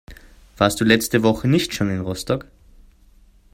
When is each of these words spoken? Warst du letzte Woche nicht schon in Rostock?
Warst 0.57 0.81
du 0.81 0.83
letzte 0.83 1.21
Woche 1.21 1.47
nicht 1.47 1.75
schon 1.75 1.91
in 1.91 2.01
Rostock? 2.01 2.47